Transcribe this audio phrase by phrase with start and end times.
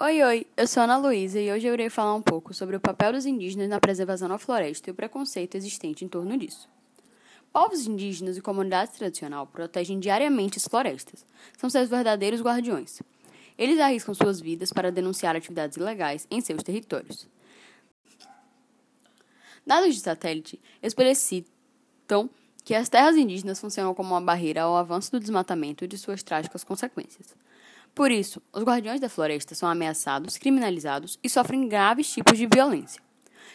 [0.00, 2.80] Oi, oi, eu sou Ana Luísa e hoje eu irei falar um pouco sobre o
[2.80, 6.68] papel dos indígenas na preservação da floresta e o preconceito existente em torno disso.
[7.52, 11.26] Povos indígenas e comunidades tradicionais protegem diariamente as florestas,
[11.56, 13.02] são seus verdadeiros guardiões.
[13.58, 17.26] Eles arriscam suas vidas para denunciar atividades ilegais em seus territórios.
[19.66, 22.30] Dados de satélite explicitam
[22.64, 26.22] que as terras indígenas funcionam como uma barreira ao avanço do desmatamento e de suas
[26.22, 27.34] trágicas consequências.
[27.94, 33.02] Por isso, os guardiões da floresta são ameaçados, criminalizados e sofrem graves tipos de violência.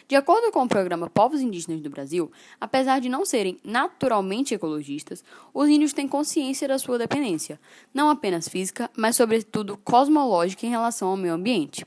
[0.06, 5.24] De acordo com o programa Povos Indígenas do Brasil, apesar de não serem naturalmente ecologistas,
[5.52, 7.58] os índios têm consciência da sua dependência,
[7.92, 11.86] não apenas física, mas sobretudo cosmológica em relação ao meio ambiente.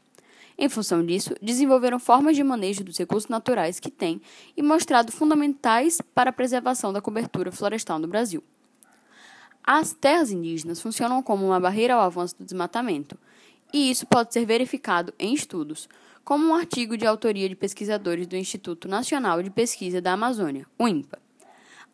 [0.58, 4.20] Em função disso, desenvolveram formas de manejo dos recursos naturais que têm
[4.56, 8.44] e mostrado fundamentais para a preservação da cobertura florestal no Brasil.
[9.70, 13.18] As terras indígenas funcionam como uma barreira ao avanço do desmatamento,
[13.74, 15.90] e isso pode ser verificado em estudos,
[16.24, 20.88] como um artigo de autoria de pesquisadores do Instituto Nacional de Pesquisa da Amazônia, o
[20.88, 21.20] INPA.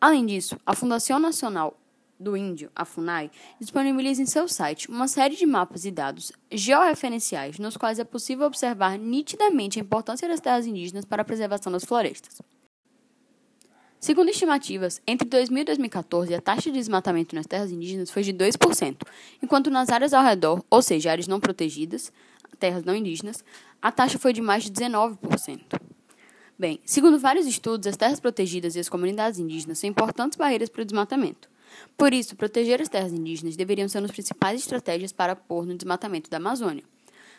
[0.00, 1.76] Além disso, a Fundação Nacional
[2.16, 7.58] do Índio, a FUNAI, disponibiliza em seu site uma série de mapas e dados georreferenciais
[7.58, 11.84] nos quais é possível observar nitidamente a importância das terras indígenas para a preservação das
[11.84, 12.40] florestas.
[14.04, 18.34] Segundo estimativas, entre 2000 e 2014, a taxa de desmatamento nas terras indígenas foi de
[18.34, 18.98] 2%,
[19.42, 22.12] enquanto nas áreas ao redor, ou seja, áreas não protegidas,
[22.58, 23.42] terras não indígenas,
[23.80, 25.80] a taxa foi de mais de 19%.
[26.58, 30.82] Bem, segundo vários estudos, as terras protegidas e as comunidades indígenas são importantes barreiras para
[30.82, 31.48] o desmatamento.
[31.96, 35.74] Por isso, proteger as terras indígenas deveriam ser uma das principais estratégias para pôr no
[35.74, 36.84] desmatamento da Amazônia.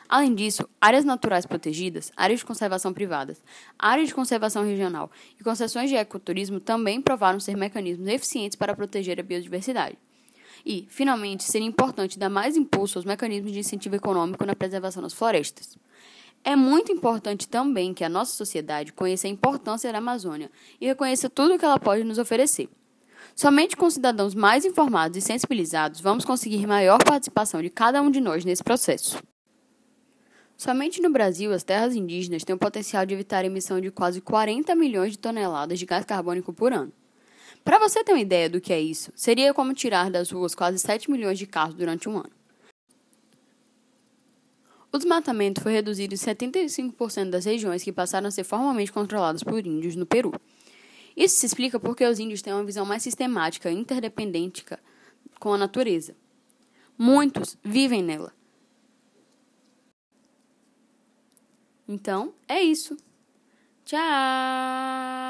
[0.08, 3.42] Além disso, áreas naturais protegidas, áreas de conservação privadas,
[3.78, 9.20] áreas de conservação regional e concessões de ecoturismo também provaram ser mecanismos eficientes para proteger
[9.20, 9.98] a biodiversidade.
[10.66, 15.14] E, finalmente, seria importante dar mais impulso aos mecanismos de incentivo econômico na preservação das
[15.14, 15.78] florestas.
[16.44, 21.30] É muito importante também que a nossa sociedade conheça a importância da Amazônia e reconheça
[21.30, 22.70] tudo o que ela pode nos oferecer.
[23.36, 28.22] Somente com cidadãos mais informados e sensibilizados vamos conseguir maior participação de cada um de
[28.22, 29.18] nós nesse processo.
[30.58, 34.22] Somente no Brasil, as terras indígenas têm o potencial de evitar a emissão de quase
[34.22, 36.94] 40 milhões de toneladas de gás carbônico por ano.
[37.64, 40.80] Para você ter uma ideia do que é isso, seria como tirar das ruas quase
[40.80, 42.32] 7 milhões de carros durante um ano.
[44.94, 49.66] O desmatamento foi reduzido em 75% das regiões que passaram a ser formalmente controladas por
[49.66, 50.32] índios no Peru.
[51.18, 54.64] Isso se explica porque os índios têm uma visão mais sistemática e interdependente
[55.38, 56.16] com a natureza.
[56.98, 58.32] Muitos vivem nela
[61.88, 62.98] Então, é isso.
[63.86, 65.25] Tchau!